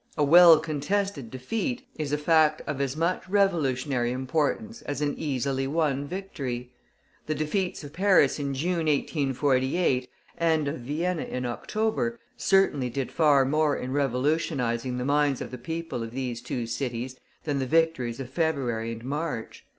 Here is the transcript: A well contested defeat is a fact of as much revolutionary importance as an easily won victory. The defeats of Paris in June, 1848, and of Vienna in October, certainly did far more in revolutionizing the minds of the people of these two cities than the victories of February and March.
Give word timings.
A 0.17 0.23
well 0.23 0.59
contested 0.59 1.29
defeat 1.29 1.85
is 1.95 2.11
a 2.11 2.17
fact 2.17 2.63
of 2.65 2.81
as 2.81 2.97
much 2.97 3.29
revolutionary 3.29 4.09
importance 4.11 4.81
as 4.81 4.99
an 4.99 5.13
easily 5.15 5.67
won 5.67 6.07
victory. 6.07 6.71
The 7.27 7.35
defeats 7.35 7.83
of 7.83 7.93
Paris 7.93 8.39
in 8.39 8.55
June, 8.55 8.87
1848, 8.87 10.09
and 10.39 10.67
of 10.67 10.79
Vienna 10.79 11.21
in 11.25 11.45
October, 11.45 12.17
certainly 12.35 12.89
did 12.89 13.11
far 13.11 13.45
more 13.45 13.77
in 13.77 13.91
revolutionizing 13.93 14.97
the 14.97 15.05
minds 15.05 15.39
of 15.39 15.51
the 15.51 15.59
people 15.59 16.01
of 16.01 16.09
these 16.13 16.41
two 16.41 16.65
cities 16.65 17.19
than 17.43 17.59
the 17.59 17.67
victories 17.67 18.19
of 18.19 18.31
February 18.31 18.91
and 18.91 19.03
March. 19.05 19.67